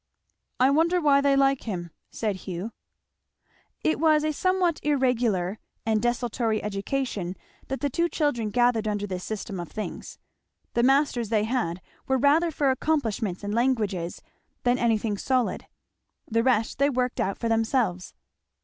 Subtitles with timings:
[0.59, 2.71] "I wonder why they like him," said Hugh.
[3.83, 7.35] It was a somewhat irregular and desultory education
[7.67, 10.17] that the two children gathered under this system of things.
[10.73, 14.23] The masters they had were rather for accomplishments and languages
[14.63, 15.67] than for anything solid;
[16.27, 18.15] the rest they worked out for themselves.